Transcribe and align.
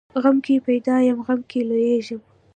غم 0.23 0.37
کې 0.45 0.55
پیدا 0.67 0.95
یم، 1.07 1.19
غم 1.27 1.41
کې 1.49 1.59
لویېږم. 1.69 2.21